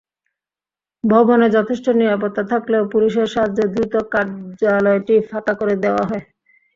ভবনে 1.03 1.47
যথেষ্ট 1.57 1.85
নিরাপত্তা 1.99 2.43
থাকলেও 2.51 2.83
পুলিশের 2.93 3.27
সাহায্যে 3.33 3.65
দ্রুত 3.73 3.93
কার্যালয়টি 4.13 5.15
ফাঁকা 5.29 5.53
করে 5.59 5.75
দেওয়া 5.83 6.03
হয়। 6.09 6.23